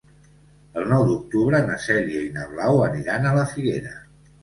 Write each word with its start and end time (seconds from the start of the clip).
El 0.81 0.87
nou 0.93 1.05
d'octubre 1.09 1.61
na 1.69 1.77
Cèlia 1.85 2.25
i 2.31 2.35
na 2.41 2.49
Blau 2.57 2.83
aniran 2.91 3.33
a 3.33 3.39
la 3.41 3.49
Figuera. 3.57 3.99